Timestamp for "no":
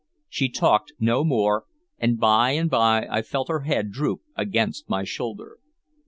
0.99-1.23